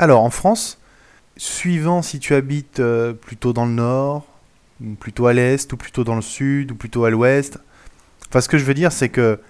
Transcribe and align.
Alors, 0.00 0.22
en 0.22 0.30
France, 0.30 0.78
suivant 1.36 2.02
si 2.02 2.20
tu 2.20 2.34
habites 2.34 2.78
euh, 2.78 3.12
plutôt 3.12 3.52
dans 3.52 3.66
le 3.66 3.72
nord, 3.72 4.26
plutôt 5.00 5.26
à 5.26 5.32
l'est, 5.32 5.72
ou 5.72 5.76
plutôt 5.76 6.04
dans 6.04 6.14
le 6.14 6.22
sud, 6.22 6.70
ou 6.70 6.76
plutôt 6.76 7.04
à 7.04 7.10
l'ouest. 7.10 7.58
Enfin, 8.28 8.40
ce 8.40 8.48
que 8.48 8.58
je 8.58 8.64
veux 8.64 8.74
dire, 8.74 8.92
c'est 8.92 9.08
que 9.08 9.40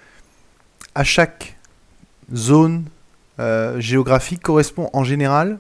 à 0.95 1.05
chaque 1.05 1.59
zone 2.35 2.85
euh, 3.41 3.79
géographique 3.79 4.41
correspond 4.41 4.89
en 4.95 5.05
général 5.05 5.59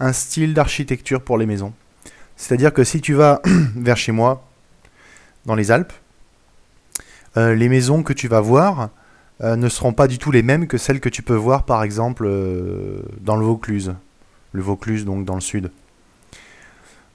un 0.00 0.12
style 0.12 0.52
d'architecture 0.52 1.22
pour 1.22 1.38
les 1.38 1.46
maisons. 1.46 1.72
C'est-à-dire 2.36 2.72
que 2.72 2.82
si 2.82 3.00
tu 3.00 3.14
vas 3.14 3.40
vers 3.76 3.96
chez 3.96 4.10
moi, 4.10 4.44
dans 5.46 5.54
les 5.54 5.70
Alpes, 5.70 5.92
euh, 7.36 7.54
les 7.54 7.68
maisons 7.68 8.02
que 8.02 8.12
tu 8.12 8.26
vas 8.26 8.40
voir 8.40 8.90
ne 9.40 9.68
seront 9.68 9.92
pas 9.92 10.06
du 10.06 10.18
tout 10.18 10.30
les 10.30 10.44
mêmes 10.44 10.68
que 10.68 10.78
celles 10.78 11.00
que 11.00 11.08
tu 11.08 11.20
peux 11.20 11.34
voir 11.34 11.64
par 11.64 11.82
exemple 11.82 12.30
dans 13.20 13.36
le 13.36 13.44
Vaucluse. 13.44 13.94
Le 14.54 14.62
Vaucluse 14.62 15.04
donc 15.04 15.26
dans 15.26 15.34
le 15.34 15.42
sud. 15.42 15.70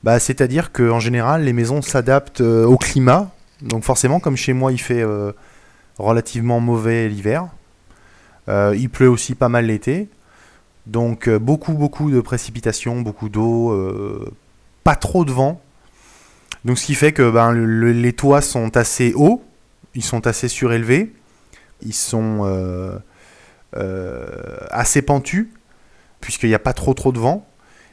Bah, 0.04 0.20
C'est-à-dire 0.20 0.72
qu'en 0.72 1.00
général 1.00 1.44
les 1.44 1.54
maisons 1.54 1.82
s'adaptent 1.82 2.42
au 2.42 2.78
climat. 2.78 3.32
Donc 3.64 3.84
forcément 3.84 4.20
comme 4.20 4.38
chez 4.38 4.54
moi 4.54 4.72
il 4.72 4.78
fait 4.80 5.04
relativement 6.00 6.60
mauvais 6.60 7.10
l'hiver, 7.10 7.48
euh, 8.48 8.76
il 8.76 8.90
pleut 8.90 9.10
aussi 9.10 9.36
pas 9.36 9.50
mal 9.50 9.66
l'été. 9.66 10.10
Donc 10.88 11.28
euh, 11.28 11.38
beaucoup, 11.38 11.74
beaucoup 11.74 12.10
de 12.10 12.22
précipitations, 12.22 13.02
beaucoup 13.02 13.30
d'eau, 13.30 13.72
euh, 13.72 14.32
pas 14.84 14.96
trop 14.96 15.26
de 15.26 15.32
vent. 15.32 15.62
Donc 16.66 16.80
ce 16.80 16.86
qui 16.86 16.96
fait 16.96 17.12
que 17.12 17.30
ben, 17.30 17.54
les 17.54 18.14
toits 18.14 18.42
sont 18.42 18.76
assez 18.76 19.14
hauts, 19.14 19.44
ils 19.94 20.04
sont 20.04 20.26
assez 20.26 20.48
surélevés, 20.48 21.14
ils 21.82 21.94
sont 21.94 23.00
assez 24.72 25.02
pentus, 25.02 25.48
puisqu'il 26.22 26.50
n'y 26.50 26.56
a 26.56 26.60
pas 26.60 26.74
trop 26.74 26.94
trop 26.94 27.12
de 27.12 27.20
vent. 27.20 27.48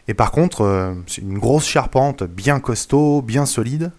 Et 0.08 0.14
par 0.14 0.30
contre, 0.30 0.94
c'est 1.06 1.22
une 1.22 1.38
grosse 1.38 1.66
charpente 1.66 2.22
bien 2.22 2.60
costaud, 2.60 3.22
bien 3.22 3.44
solide, 3.44 3.90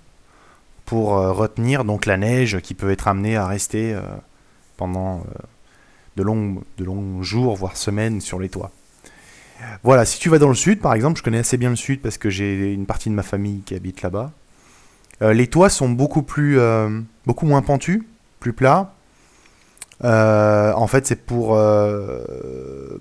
pour 0.86 1.10
retenir 1.10 1.84
donc 1.84 2.06
la 2.06 2.16
neige 2.16 2.60
qui 2.62 2.74
peut 2.74 2.92
être 2.92 3.10
amenée 3.10 3.36
à 3.36 3.46
rester 3.46 3.94
pendant 4.78 5.26
de 6.16 6.24
longs, 6.24 6.64
de 6.78 6.86
longs 6.86 7.22
jours, 7.24 7.58
voire 7.58 7.76
semaines 7.76 8.22
sur 8.22 8.40
les 8.40 8.48
toits. 8.48 8.72
Voilà, 9.84 10.06
si 10.06 10.20
tu 10.20 10.30
vas 10.30 10.40
dans 10.40 10.50
le 10.50 10.56
sud, 10.56 10.80
par 10.80 10.94
exemple, 10.94 11.18
je 11.18 11.24
connais 11.24 11.40
assez 11.40 11.58
bien 11.58 11.70
le 11.70 11.76
sud 11.76 12.02
parce 12.02 12.18
que 12.18 12.30
j'ai 12.30 12.74
une 12.74 12.86
partie 12.86 13.10
de 13.10 13.16
ma 13.16 13.24
famille 13.24 13.62
qui 13.62 13.76
habite 13.76 14.02
là-bas. 14.02 14.32
Euh, 15.22 15.34
les 15.34 15.48
toits 15.48 15.70
sont 15.70 15.90
beaucoup 15.90 16.22
plus, 16.22 16.60
euh, 16.60 17.02
beaucoup 17.26 17.46
moins 17.46 17.62
pentus, 17.62 18.04
plus 18.40 18.54
plats. 18.54 18.94
Euh, 20.04 20.74
en 20.74 20.88
fait, 20.88 21.08
c'est 21.08 21.26
pour, 21.26 21.60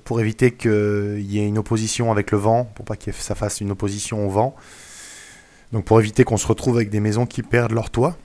pour 0.04 0.20
éviter 0.20 0.52
qu'il 0.52 1.20
y 1.20 1.38
ait 1.38 1.46
une 1.46 1.58
opposition 1.58 2.10
avec 2.10 2.30
le 2.30 2.38
vent, 2.38 2.64
pour 2.74 2.84
pas 2.84 2.96
que 2.96 3.12
ça 3.12 3.34
fasse 3.34 3.60
une 3.60 3.70
opposition 3.70 4.26
au 4.26 4.30
vent. 4.30 4.54
Donc 5.72 5.84
pour 5.84 5.98
éviter 6.00 6.24
qu'on 6.24 6.36
se 6.36 6.46
retrouve 6.46 6.76
avec 6.76 6.90
des 6.90 7.00
maisons 7.00 7.26
qui 7.26 7.42
perdent 7.42 7.72
leur 7.72 7.90
toit. 7.90 8.16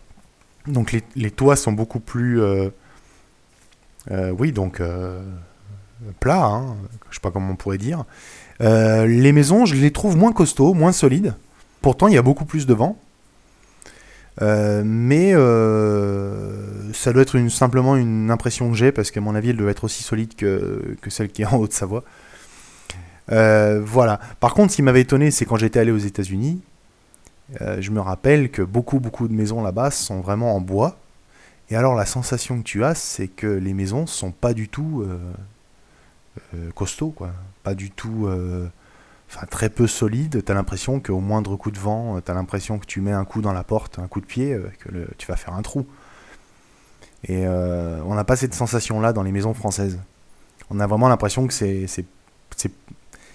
Donc 0.68 0.96
les, 1.16 1.32
toits 1.32 1.56
sont 1.56 1.72
beaucoup 1.72 2.00
plus 2.00 2.40
euh, 4.10 4.32
oui, 4.32 4.52
donc 4.52 4.80
euh, 4.80 5.22
plat, 6.20 6.46
hein, 6.46 6.76
je 7.10 7.16
sais 7.16 7.22
pas 7.22 7.32
comment 7.32 7.52
on 7.52 7.56
pourrait 7.56 7.78
dire. 7.78 8.06
Euh, 8.62 9.06
les 9.06 9.32
maisons, 9.32 9.66
je 9.66 9.76
les 9.76 9.92
trouve 9.92 10.18
moins 10.18 10.34
costauds, 10.34 10.74
moins 10.74 10.92
solides. 10.92 11.36
Pourtant, 11.82 12.08
il 12.08 12.14
y 12.14 12.18
a 12.18 12.22
beaucoup 12.22 12.46
plus 12.46 12.66
de 12.66 12.74
vent. 12.74 12.98
Mais 14.40 15.34
ça 16.94 17.14
doit 17.14 17.22
être 17.22 17.48
simplement 17.50 17.96
une 17.96 18.32
impression 18.32 18.70
que 18.72 18.78
j'ai, 18.78 18.92
parce 18.92 19.12
qu'à 19.12 19.22
mon 19.22 19.36
avis, 19.36 19.50
elle 19.50 19.58
doit 19.58 19.72
être 19.72 19.84
aussi 19.84 20.04
solide 20.04 20.36
que, 20.36 20.96
que 21.02 21.10
celle 21.10 21.30
qui 21.30 21.42
est 21.42 21.46
en 21.46 21.58
Haute-Savoie. 21.58 22.04
voilà. 23.28 24.20
Par 24.40 24.54
contre, 24.54 24.72
ce 24.72 24.78
qui 24.78 24.82
m'avait 24.82 25.02
étonné, 25.02 25.32
c'est 25.32 25.46
quand 25.46 25.58
j'étais 25.58 25.80
allé 25.80 25.92
aux 25.92 25.98
États-Unis, 25.98 26.62
je 27.60 27.92
me 27.92 28.00
rappelle 28.00 28.50
que 28.50 28.62
beaucoup, 28.62 29.00
beaucoup 29.00 29.28
de 29.28 29.34
maisons 29.34 29.62
là-bas 29.62 29.92
sont 29.92 30.22
vraiment 30.22 30.56
en 30.56 30.62
bois. 30.62 30.98
Et 31.72 31.76
alors 31.78 31.96
la 31.96 32.06
sensation 32.06 32.58
que 32.60 32.64
tu 32.64 32.84
as, 32.84 32.96
c'est 32.96 33.30
que 33.30 33.48
les 33.48 33.74
maisons 33.74 34.06
sont 34.06 34.32
pas 34.32 34.54
du 34.54 34.68
tout 34.68 35.06
euh, 35.08 35.18
euh, 36.54 36.70
costauds, 36.76 37.12
quoi. 37.12 37.32
Pas 37.64 37.76
du 37.76 37.92
tout, 37.92 38.28
euh, 38.28 38.68
enfin 39.34 39.46
très 39.48 39.70
peu 39.70 39.88
solides. 39.88 40.44
T'as 40.44 40.54
l'impression 40.54 41.00
qu'au 41.00 41.20
moindre 41.20 41.56
coup 41.56 41.72
de 41.72 41.80
vent, 41.80 42.20
t'as 42.22 42.34
l'impression 42.34 42.80
que 42.80 42.86
tu 42.86 43.02
mets 43.02 43.12
un 43.12 43.26
coup 43.26 43.42
dans 43.42 43.54
la 43.54 43.64
porte, 43.64 44.00
un 44.00 44.08
coup 44.08 44.22
de 44.22 44.26
pied, 44.26 44.58
que 44.80 44.90
tu 45.18 45.28
vas 45.28 45.36
faire 45.36 45.54
un 45.54 45.62
trou. 45.62 45.86
Et 47.28 47.48
on 47.48 48.14
n'a 48.14 48.24
pas 48.24 48.36
cette 48.36 48.54
sensation-là 48.54 49.14
dans 49.14 49.24
les 49.24 49.32
maisons 49.32 49.54
françaises. 49.54 50.00
On 50.70 50.80
a 50.80 50.88
vraiment 50.88 51.08
l'impression 51.08 51.48
que 51.48 51.54
c'est 51.54 51.88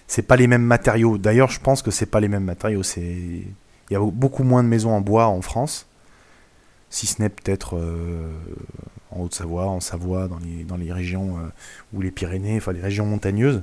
c'est 0.06 0.22
pas 0.22 0.36
les 0.36 0.46
mêmes 0.46 0.62
matériaux. 0.62 1.18
D'ailleurs, 1.18 1.50
je 1.50 1.60
pense 1.60 1.82
que 1.82 1.90
c'est 1.90 2.06
pas 2.06 2.20
les 2.20 2.28
mêmes 2.28 2.44
matériaux. 2.44 2.82
Il 2.96 3.44
y 3.90 3.96
a 3.96 4.00
beaucoup 4.00 4.44
moins 4.44 4.62
de 4.62 4.68
maisons 4.68 4.92
en 4.92 5.00
bois 5.00 5.26
en 5.26 5.40
France 5.40 5.86
si 6.88 7.06
ce 7.06 7.20
n'est 7.20 7.28
peut-être 7.28 7.76
euh, 7.76 8.30
en 9.10 9.22
Haute-Savoie, 9.22 9.66
en 9.66 9.80
Savoie, 9.80 10.28
dans 10.28 10.38
les, 10.38 10.64
dans 10.64 10.76
les 10.76 10.92
régions 10.92 11.38
euh, 11.38 11.48
ou 11.92 12.00
les 12.00 12.10
Pyrénées, 12.10 12.56
enfin 12.56 12.72
les 12.72 12.80
régions 12.80 13.06
montagneuses, 13.06 13.62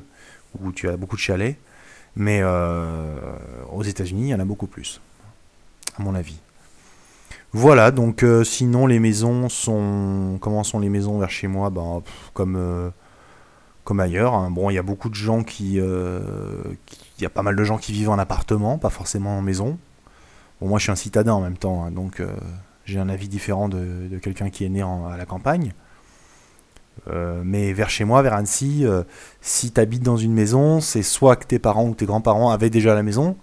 où 0.62 0.72
tu 0.72 0.90
as 0.90 0.98
beaucoup 0.98 1.16
de 1.16 1.22
chalets. 1.22 1.56
Mais 2.16 2.40
euh, 2.42 3.16
aux 3.72 3.84
États-Unis, 3.84 4.24
il 4.24 4.28
y 4.30 4.36
en 4.36 4.40
a 4.40 4.46
beaucoup 4.46 4.68
plus, 4.68 5.02
à 5.98 6.04
mon 6.04 6.16
avis. 6.16 6.40
Voilà, 7.54 7.92
donc 7.92 8.26
sinon 8.44 8.88
les 8.88 9.00
maisons 9.00 9.48
sont. 9.48 10.40
Comment 10.42 10.64
sont 10.64 10.80
les 10.80 10.90
maisons 10.90 11.20
vers 11.20 11.30
chez 11.30 11.48
moi? 11.48 11.70
Ben, 11.70 12.02
Comme, 12.34 12.92
comme 13.84 14.00
ailleurs. 14.00 14.34
Hein. 14.34 14.50
Bon, 14.50 14.72
il 14.72 14.74
y 14.74 14.80
a 14.80 14.84
beaucoup 14.84 15.10
de 15.10 15.16
gens 15.16 15.44
qui. 15.44 15.74
Il 15.74 17.22
y 17.22 17.26
a 17.26 17.30
pas 17.30 17.44
mal 17.44 17.56
de 17.56 17.64
gens 17.64 17.78
qui 17.78 17.94
vivent 17.94 18.10
en 18.10 18.18
appartement, 18.18 18.80
pas 18.80 18.90
forcément 18.90 19.38
en 19.38 19.44
maison. 19.44 19.78
Bon, 20.62 20.68
moi 20.68 20.80
je 20.80 20.84
suis 20.84 20.92
un 20.92 20.96
citadin 20.96 21.34
en 21.34 21.42
même 21.42 21.58
temps, 21.58 21.84
hein, 21.84 21.92
donc 21.92 22.24
j'ai 22.86 23.00
un 23.00 23.10
avis 23.10 23.28
différent 23.28 23.70
de, 23.70 24.18
quelqu'un 24.22 24.50
qui 24.50 24.66
est 24.66 24.70
né 24.70 24.82
à 24.82 25.16
la 25.18 25.26
campagne. 25.26 25.74
Euh, 27.10 27.42
mais 27.44 27.74
vers 27.74 27.90
chez 27.90 28.06
moi, 28.06 28.22
vers 28.22 28.34
Annecy, 28.34 28.86
euh, 28.86 29.04
si 29.42 29.72
tu 29.72 29.80
habites 29.80 30.04
dans 30.04 30.18
une 30.18 30.34
maison, 30.34 30.80
c'est 30.80 31.04
soit 31.04 31.36
que 31.36 31.46
tes 31.46 31.60
parents 31.60 31.88
ou 31.88 31.96
tes 31.96 32.06
grands-parents 32.06 32.52
avaient 32.52 32.70
déjà 32.70 32.96
la 32.96 33.04
maison, 33.04 33.36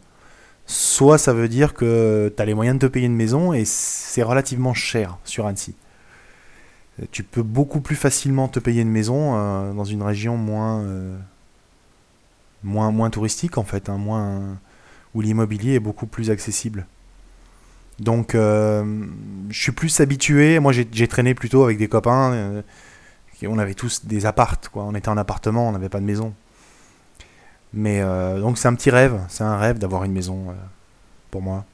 soit 0.67 1.19
ça 1.19 1.33
veut 1.33 1.49
dire 1.49 1.75
que 1.75 2.33
tu 2.35 2.43
as 2.43 2.47
les 2.47 2.55
moyens 2.55 2.79
de 2.79 2.87
te 2.87 2.93
payer 2.93 3.07
une 3.07 3.17
maison 3.17 3.53
et 3.53 3.65
c'est 3.65 4.23
relativement 4.23 4.75
cher 4.75 5.19
sur 5.25 5.47
Annecy. 5.47 5.75
Euh, 7.01 7.05
tu 7.11 7.23
peux 7.23 7.43
beaucoup 7.43 7.81
plus 7.81 7.97
facilement 7.97 8.49
te 8.49 8.61
payer 8.61 8.83
une 8.83 8.91
maison 8.91 9.75
dans 9.75 9.85
une 9.85 10.03
région 10.03 10.37
moins, 10.37 10.85
moins, 12.63 12.91
moins 12.91 13.11
touristique 13.11 13.59
en 13.59 13.65
fait, 13.65 13.89
hein, 13.89 13.99
moins, 13.99 14.59
où 15.15 15.21
l'immobilier 15.21 15.75
est 15.75 15.81
beaucoup 15.81 16.07
plus 16.07 16.31
accessible. 16.31 16.87
Donc, 17.99 18.33
je 18.33 18.97
suis 19.51 19.73
plus 19.73 20.01
habitué. 20.01 20.59
Moi, 20.59 20.73
j'ai 20.73 21.09
traîné 21.09 21.35
plutôt 21.35 21.65
avec 21.65 21.77
des 21.77 21.89
copains. 21.89 22.63
Euh, 23.43 23.49
on 23.49 23.59
avait 23.59 23.75
tous 23.75 24.05
des 24.05 24.27
appartes, 24.27 24.69
quoi. 24.69 24.85
On 24.85 24.95
était 24.95 25.09
en 25.09 25.17
appartement, 25.17 25.69
on 25.69 25.73
n'avait 25.73 25.89
pas 25.89 26.01
de 26.01 26.05
maison. 26.05 26.35
Mais 27.73 28.01
euh, 28.01 28.41
donc, 28.41 28.59
c'est 28.59 28.69
un 28.69 28.75
petit 28.75 28.91
rêve. 28.91 29.21
C'est 29.29 29.45
un 29.45 29.57
rêve 29.57 29.79
d'avoir 29.79 30.05
une 30.05 30.13
maison 30.13 30.47
pour 31.31 31.43
moi. 31.43 31.65